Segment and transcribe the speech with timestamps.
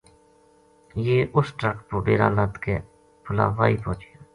[1.07, 2.77] یہ اس ٹرک پو ڈیرا لد کے
[3.23, 4.19] پھلا وائی پوہچیا